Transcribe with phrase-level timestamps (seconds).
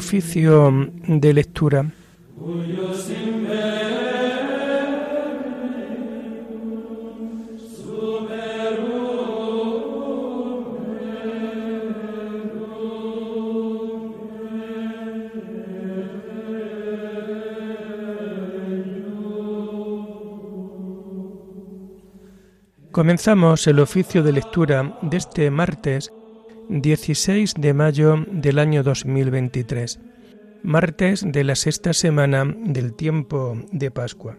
[0.00, 0.72] Oficio
[1.06, 1.92] de lectura.
[22.90, 26.10] Comenzamos el oficio de lectura de este martes
[26.70, 29.98] 16 de mayo del año 2023,
[30.62, 34.38] martes de la sexta semana del tiempo de Pascua.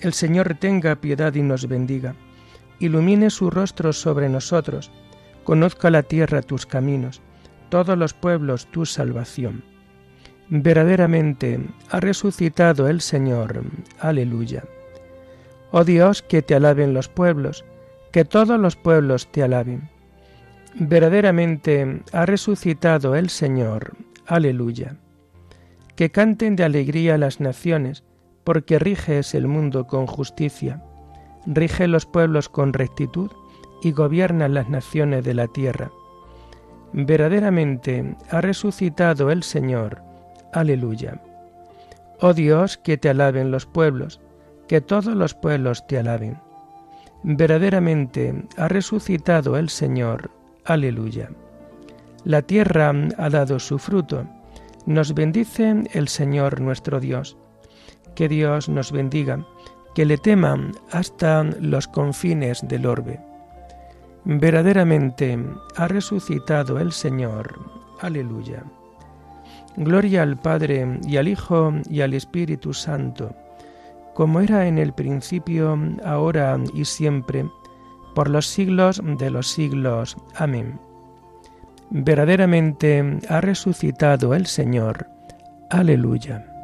[0.00, 2.14] El Señor tenga piedad y nos bendiga,
[2.78, 4.90] ilumine su rostro sobre nosotros,
[5.44, 7.22] conozca la tierra tus caminos,
[7.70, 9.62] todos los pueblos tu salvación.
[10.48, 13.62] Verdaderamente ha resucitado el Señor.
[13.98, 14.64] Aleluya.
[15.72, 17.64] Oh Dios, que te alaben los pueblos,
[18.12, 19.88] que todos los pueblos te alaben.
[20.74, 23.96] Verdaderamente ha resucitado el Señor.
[24.26, 24.96] Aleluya.
[25.96, 28.04] Que canten de alegría las naciones,
[28.46, 30.80] porque riges el mundo con justicia,
[31.46, 33.28] rige los pueblos con rectitud
[33.82, 35.90] y gobierna las naciones de la tierra.
[36.92, 40.00] Verdaderamente ha resucitado el Señor.
[40.52, 41.20] Aleluya.
[42.20, 44.20] Oh Dios, que te alaben los pueblos,
[44.68, 46.38] que todos los pueblos te alaben.
[47.24, 50.30] Verdaderamente ha resucitado el Señor.
[50.64, 51.30] Aleluya.
[52.22, 54.24] La tierra ha dado su fruto.
[54.86, 57.36] Nos bendice el Señor nuestro Dios
[58.16, 59.46] que Dios nos bendiga,
[59.94, 63.20] que le teman hasta los confines del orbe.
[64.24, 65.38] Verdaderamente
[65.76, 67.60] ha resucitado el Señor.
[68.00, 68.64] Aleluya.
[69.76, 73.36] Gloria al Padre y al Hijo y al Espíritu Santo,
[74.14, 77.46] como era en el principio, ahora y siempre,
[78.14, 80.16] por los siglos de los siglos.
[80.34, 80.80] Amén.
[81.90, 85.06] Verdaderamente ha resucitado el Señor.
[85.70, 86.55] Aleluya.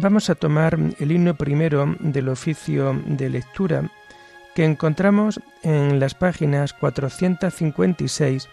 [0.00, 3.90] Vamos a tomar el himno primero del oficio de lectura
[4.54, 8.48] que encontramos en las páginas 456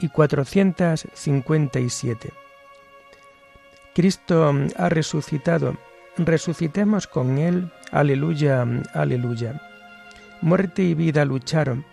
[0.00, 2.30] y 457.
[3.94, 5.76] Cristo ha resucitado,
[6.16, 9.62] resucitemos con Él, aleluya, aleluya.
[10.40, 11.84] Muerte y vida lucharon,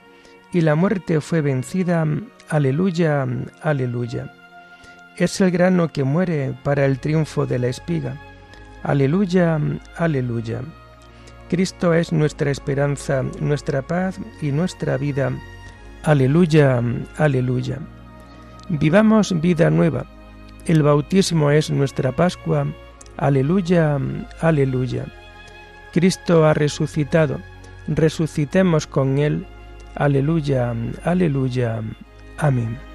[0.51, 2.03] y la muerte fue vencida,
[2.49, 3.27] aleluya,
[3.61, 4.33] aleluya.
[5.17, 8.19] Es el grano que muere para el triunfo de la espiga
[8.83, 9.59] Aleluya,
[9.97, 10.61] aleluya.
[11.49, 15.31] Cristo es nuestra esperanza, nuestra paz y nuestra vida.
[16.03, 16.81] Aleluya,
[17.17, 17.79] aleluya.
[18.69, 20.05] Vivamos vida nueva.
[20.65, 22.67] El bautismo es nuestra Pascua.
[23.15, 23.97] Aleluya,
[24.41, 25.05] aleluya.
[25.94, 27.39] Cristo ha resucitado.
[27.88, 29.47] Resucitemos con Él.
[29.95, 31.81] Aleluya, aleluya.
[32.38, 32.86] Amén.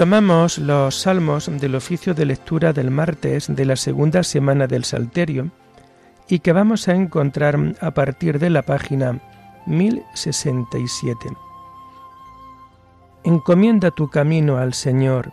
[0.00, 5.50] Tomamos los salmos del oficio de lectura del martes de la segunda semana del Salterio
[6.26, 9.20] y que vamos a encontrar a partir de la página
[9.66, 11.18] 1067.
[13.24, 15.32] Encomienda tu camino al Señor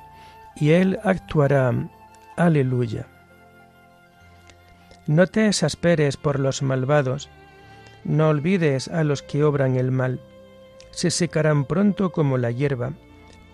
[0.57, 1.73] y Él actuará.
[2.35, 3.07] Aleluya.
[5.05, 7.29] No te exasperes por los malvados,
[8.03, 10.19] no olvides a los que obran el mal,
[10.91, 12.91] se secarán pronto como la hierba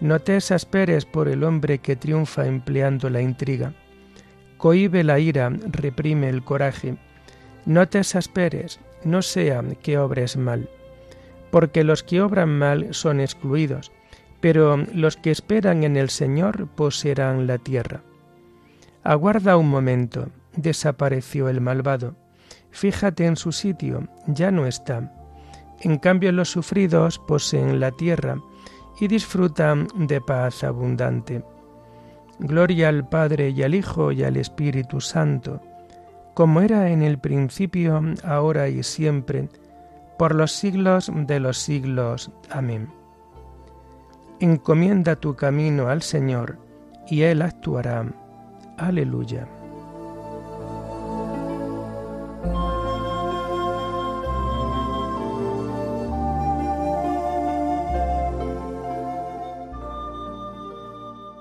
[0.00, 3.72] No te exasperes por el hombre que triunfa empleando la intriga.
[4.56, 6.96] Cohibe la ira, reprime el coraje.
[7.64, 10.68] No te exasperes, no sea que obres mal.
[11.50, 13.92] Porque los que obran mal son excluidos,
[14.40, 18.02] pero los que esperan en el Señor poseerán la tierra.
[19.04, 22.16] Aguarda un momento, desapareció el malvado.
[22.70, 25.12] Fíjate en su sitio, ya no está.
[25.80, 28.38] En cambio los sufridos poseen la tierra
[29.00, 31.44] y disfrutan de paz abundante.
[32.38, 35.60] Gloria al Padre y al Hijo y al Espíritu Santo,
[36.34, 39.48] como era en el principio, ahora y siempre,
[40.18, 42.30] por los siglos de los siglos.
[42.50, 42.88] Amén.
[44.40, 46.58] Encomienda tu camino al Señor,
[47.06, 48.04] y Él actuará.
[48.78, 49.46] Aleluya.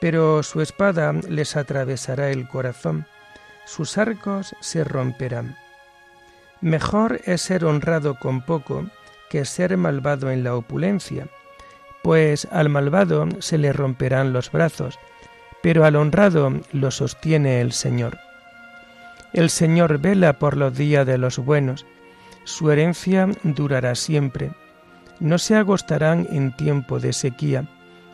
[0.00, 3.06] pero su espada les atravesará el corazón,
[3.66, 5.56] sus arcos se romperán.
[6.60, 8.86] Mejor es ser honrado con poco
[9.28, 11.28] que ser malvado en la opulencia,
[12.02, 14.98] pues al malvado se le romperán los brazos,
[15.62, 18.18] pero al honrado lo sostiene el Señor.
[19.32, 21.86] El Señor vela por los días de los buenos,
[22.44, 24.50] su herencia durará siempre,
[25.20, 27.68] no se agostarán en tiempo de sequía,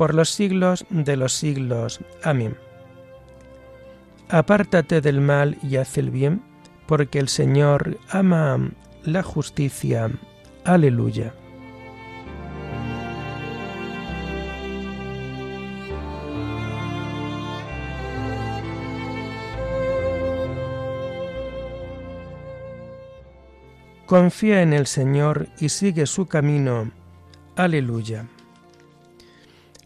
[0.00, 2.00] por los siglos de los siglos.
[2.22, 2.56] Amén.
[4.30, 6.42] Apártate del mal y haz el bien,
[6.86, 8.70] porque el Señor ama
[9.04, 10.10] la justicia.
[10.64, 11.34] Aleluya.
[24.06, 26.90] Confía en el Señor y sigue su camino.
[27.54, 28.24] Aleluya.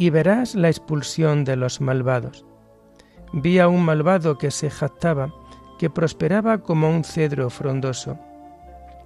[0.00, 2.46] y verás la expulsión de los malvados.
[3.34, 5.30] Vi a un malvado que se jactaba,
[5.78, 8.18] que prosperaba como un cedro frondoso.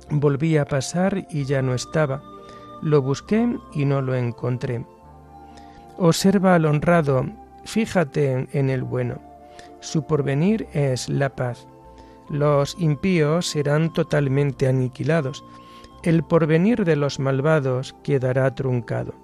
[0.09, 2.23] Volví a pasar y ya no estaba.
[2.81, 4.87] Lo busqué y no lo encontré.
[5.99, 7.27] Observa al honrado,
[7.65, 9.21] fíjate en el bueno.
[9.81, 11.67] Su porvenir es la paz.
[12.31, 15.45] Los impíos serán totalmente aniquilados.
[16.05, 19.24] El porvenir de los malvados quedará truncado.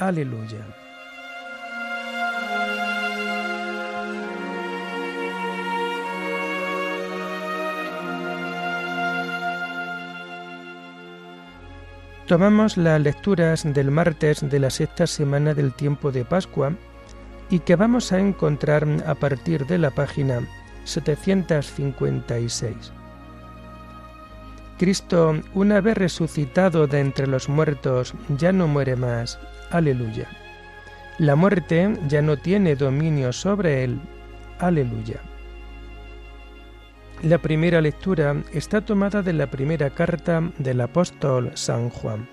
[0.00, 0.66] Aleluya.
[12.26, 16.72] Tomamos las lecturas del martes de la sexta semana del tiempo de Pascua
[17.50, 20.40] y que vamos a encontrar a partir de la página
[20.84, 22.92] 756.
[24.78, 29.38] Cristo, una vez resucitado de entre los muertos, ya no muere más.
[29.70, 30.26] Aleluya.
[31.18, 34.00] La muerte ya no tiene dominio sobre él.
[34.58, 35.20] Aleluya.
[37.22, 42.26] La primera lectura está tomada de la primera carta del apóstol San Juan.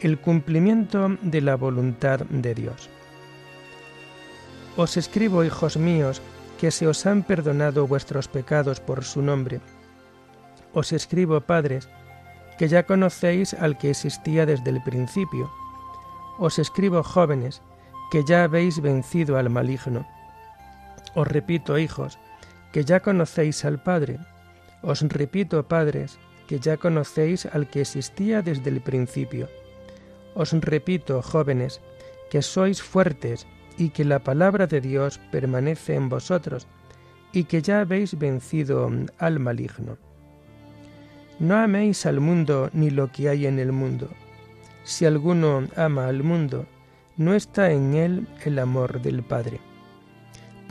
[0.00, 2.90] El cumplimiento de la voluntad de Dios.
[4.76, 6.20] Os escribo, hijos míos,
[6.58, 9.60] que se os han perdonado vuestros pecados por su nombre.
[10.72, 11.88] Os escribo, padres,
[12.58, 15.50] que ya conocéis al que existía desde el principio.
[16.38, 17.62] Os escribo, jóvenes,
[18.10, 20.06] que ya habéis vencido al maligno.
[21.14, 22.18] Os repito, hijos,
[22.72, 24.18] que ya conocéis al Padre.
[24.82, 29.48] Os repito, padres, que ya conocéis al que existía desde el principio.
[30.34, 31.80] Os repito, jóvenes,
[32.30, 33.46] que sois fuertes
[33.76, 36.66] y que la palabra de Dios permanece en vosotros
[37.32, 39.98] y que ya habéis vencido al maligno.
[41.38, 44.08] No améis al mundo ni lo que hay en el mundo.
[44.84, 46.66] Si alguno ama al mundo,
[47.16, 49.60] no está en él el amor del Padre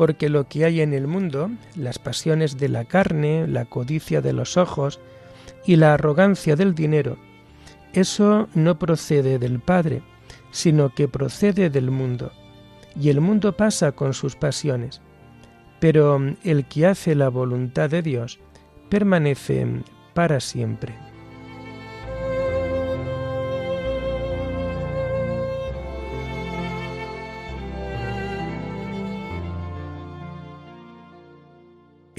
[0.02, 4.34] porque lo que hay en el mundo, las pasiones de la carne, la codicia de
[4.34, 5.00] los ojos
[5.64, 7.18] y la arrogancia del dinero,
[7.94, 10.02] eso no procede del Padre,
[10.50, 12.32] sino que procede del mundo,
[13.00, 15.02] y el mundo pasa con sus pasiones.
[15.80, 18.40] Pero el que hace la voluntad de Dios
[18.90, 19.68] permanece
[20.16, 21.11] para siempre.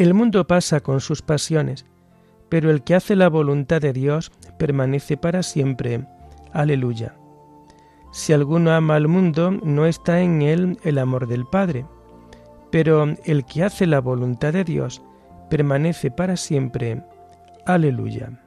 [0.02, 1.86] El mundo pasa con sus pasiones,
[2.48, 6.04] pero el que hace la voluntad de Dios permanece para siempre.
[6.52, 7.14] Aleluya.
[8.10, 11.86] Si alguno ama al mundo, no está en él el amor del Padre,
[12.72, 15.04] pero el que hace la voluntad de Dios
[15.48, 17.00] permanece para siempre.
[17.64, 18.41] Aleluya.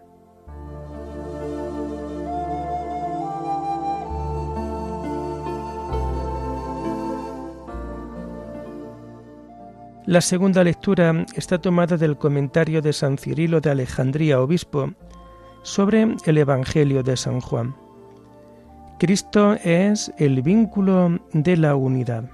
[10.08, 14.94] La segunda lectura está tomada del comentario de San Cirilo de Alejandría, obispo,
[15.64, 17.76] sobre el Evangelio de San Juan.
[19.00, 22.30] Cristo es el vínculo de la unidad.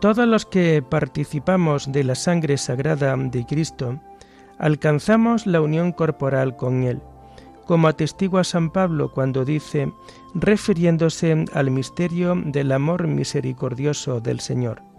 [0.00, 4.00] Todos los que participamos de la sangre sagrada de Cristo
[4.58, 7.00] alcanzamos la unión corporal con Él,
[7.66, 9.92] como atestigua San Pablo cuando dice,
[10.34, 14.95] refiriéndose al misterio del amor misericordioso del Señor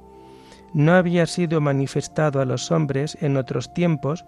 [0.78, 4.26] no había sido manifestado a los hombres en otros tiempos,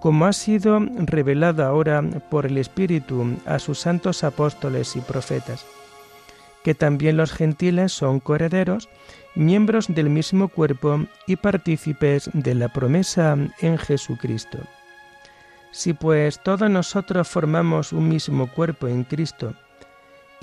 [0.00, 5.66] como ha sido revelado ahora por el Espíritu a sus santos apóstoles y profetas,
[6.64, 8.88] que también los gentiles son coherederos,
[9.34, 14.58] miembros del mismo cuerpo y partícipes de la promesa en Jesucristo.
[15.72, 19.52] Si pues todos nosotros formamos un mismo cuerpo en Cristo,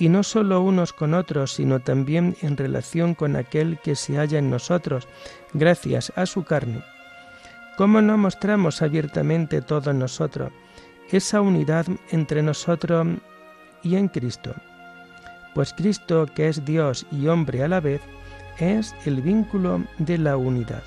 [0.04, 4.38] y no solo unos con otros, sino también en relación con aquel que se halla
[4.38, 5.08] en nosotros,
[5.54, 6.84] gracias a su carne.
[7.78, 10.52] ¿Cómo no mostramos abiertamente todos nosotros
[11.10, 13.08] esa unidad entre nosotros
[13.82, 14.54] y en Cristo?
[15.56, 18.02] Pues Cristo, que es Dios y hombre a la vez,
[18.60, 20.84] es el vínculo de la unidad.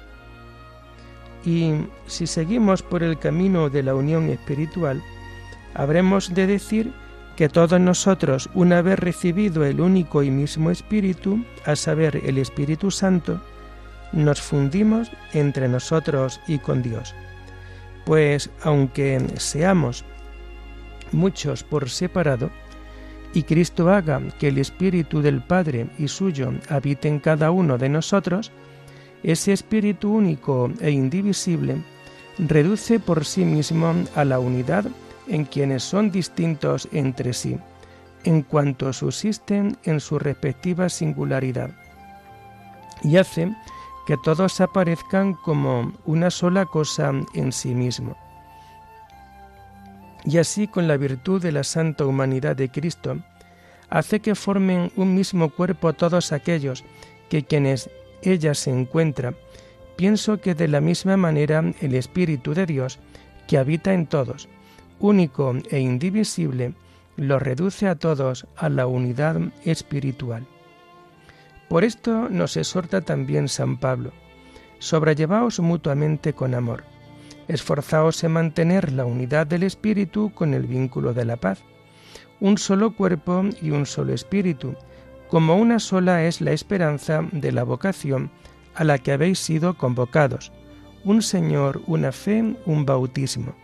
[1.42, 1.72] Y
[2.06, 5.02] si seguimos por el camino de la unión espiritual,
[5.72, 6.92] habremos de decir
[7.36, 12.90] que todos nosotros, una vez recibido el único y mismo Espíritu, a saber, el Espíritu
[12.90, 13.42] Santo,
[14.12, 17.14] nos fundimos entre nosotros y con Dios.
[18.06, 20.04] Pues aunque seamos
[21.12, 22.50] muchos por separado,
[23.34, 27.90] y Cristo haga que el Espíritu del Padre y suyo habite en cada uno de
[27.90, 28.50] nosotros,
[29.22, 31.76] ese Espíritu único e indivisible
[32.38, 34.86] reduce por sí mismo a la unidad
[35.28, 37.58] en quienes son distintos entre sí,
[38.24, 41.70] en cuanto subsisten en su respectiva singularidad,
[43.02, 43.54] y hace
[44.06, 48.16] que todos aparezcan como una sola cosa en sí mismo.
[50.24, 53.18] Y así con la virtud de la santa humanidad de Cristo,
[53.90, 56.84] hace que formen un mismo cuerpo todos aquellos
[57.28, 57.90] que quienes
[58.22, 59.34] ella se encuentra,
[59.96, 62.98] pienso que de la misma manera el Espíritu de Dios,
[63.46, 64.48] que habita en todos,
[64.98, 66.74] único e indivisible,
[67.16, 70.46] los reduce a todos a la unidad espiritual.
[71.68, 74.12] Por esto nos exhorta también San Pablo,
[74.78, 76.84] sobrellevaos mutuamente con amor,
[77.48, 81.62] esforzaos en mantener la unidad del Espíritu con el vínculo de la paz,
[82.40, 84.74] un solo cuerpo y un solo Espíritu,
[85.28, 88.30] como una sola es la esperanza de la vocación
[88.74, 90.52] a la que habéis sido convocados,
[91.02, 93.54] un Señor, una fe, un bautismo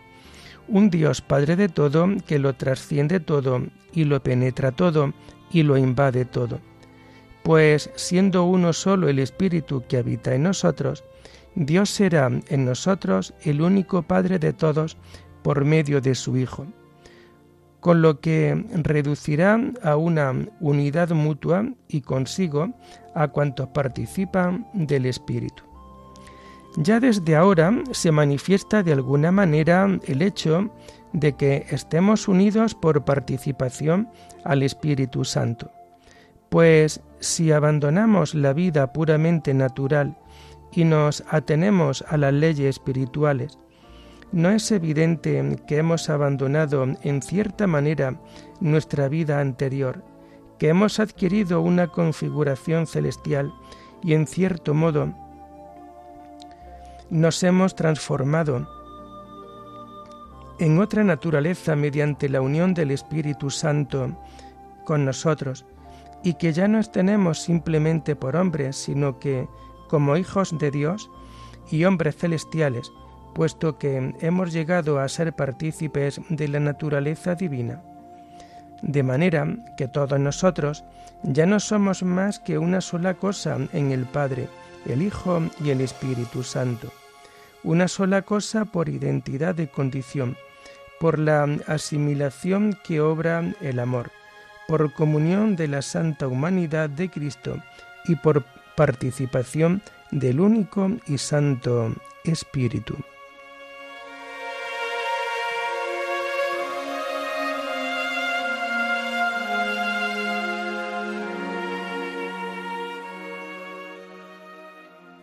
[0.67, 5.13] un Dios Padre de todo que lo trasciende todo y lo penetra todo
[5.51, 6.59] y lo invade todo.
[7.43, 11.03] Pues siendo uno solo el Espíritu que habita en nosotros,
[11.55, 14.97] Dios será en nosotros el único Padre de todos
[15.43, 16.65] por medio de su Hijo,
[17.79, 22.73] con lo que reducirá a una unidad mutua y consigo
[23.13, 25.72] a cuantos participan del Espíritu.
[26.77, 30.71] Ya desde ahora se manifiesta de alguna manera el hecho
[31.11, 34.09] de que estemos unidos por participación
[34.43, 35.71] al Espíritu Santo.
[36.49, 40.17] Pues si abandonamos la vida puramente natural
[40.71, 43.59] y nos atenemos a las leyes espirituales,
[44.31, 48.19] ¿no es evidente que hemos abandonado en cierta manera
[48.59, 50.03] nuestra vida anterior,
[50.57, 53.53] que hemos adquirido una configuración celestial
[54.01, 55.13] y en cierto modo
[57.13, 58.67] nos hemos transformado
[60.57, 64.17] en otra naturaleza mediante la unión del Espíritu Santo
[64.83, 65.63] con nosotros
[66.23, 69.47] y que ya no tenemos simplemente por hombres, sino que
[69.89, 71.11] como hijos de Dios
[71.69, 72.91] y hombres celestiales,
[73.35, 77.83] puesto que hemos llegado a ser partícipes de la naturaleza divina.
[78.81, 79.47] De manera
[79.77, 80.83] que todos nosotros
[81.21, 84.49] ya no somos más que una sola cosa en el Padre,
[84.87, 86.91] el Hijo y el Espíritu Santo
[87.63, 90.37] una sola cosa por identidad de condición,
[90.99, 94.11] por la asimilación que obra el amor,
[94.67, 97.57] por comunión de la santa humanidad de Cristo
[98.05, 98.43] y por
[98.75, 102.97] participación del único y santo Espíritu.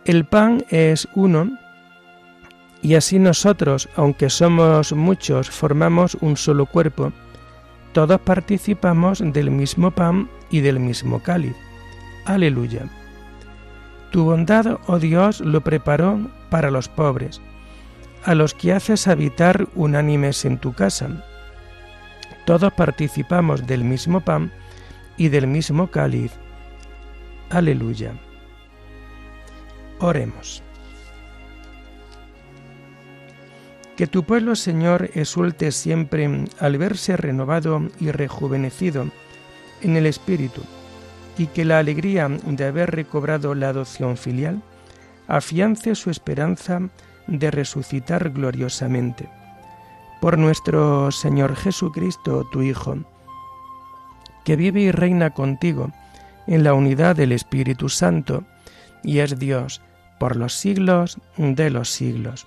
[0.05, 1.57] El pan es uno
[2.83, 7.12] y así nosotros, aunque somos muchos, formamos un solo cuerpo,
[7.93, 11.57] todos participamos del mismo pan y del mismo cáliz.
[12.25, 12.88] Aleluya.
[14.12, 17.40] Tu bondad, oh Dios, lo preparó para los pobres,
[18.25, 21.25] a los que haces habitar unánimes en tu casa.
[22.47, 24.53] Todos participamos del mismo pan
[25.16, 26.33] y del mismo cáliz.
[27.51, 28.12] Aleluya.
[29.99, 30.62] Oremos.
[34.01, 39.11] Que tu pueblo, Señor, exulte siempre al verse renovado y rejuvenecido
[39.83, 40.63] en el Espíritu,
[41.37, 44.63] y que la alegría de haber recobrado la adopción filial
[45.29, 46.81] afiance su esperanza
[47.27, 49.29] de resucitar gloriosamente.
[50.23, 52.97] Por nuestro Señor Jesucristo, tu Hijo,
[54.47, 55.93] que vive y reina contigo
[56.47, 58.45] en la unidad del Espíritu Santo,
[59.03, 59.83] y es Dios
[60.19, 62.47] por los siglos de los siglos.